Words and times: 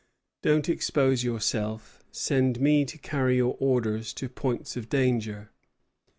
Don't 0.41 0.67
expose 0.67 1.23
yourself; 1.23 2.03
send 2.11 2.59
me 2.59 2.85
to 2.85 2.97
carry 2.97 3.37
your 3.37 3.55
orders 3.59 4.13
to 4.15 4.27
points 4.29 4.75
of 4.75 4.89
danger.' 4.89 5.51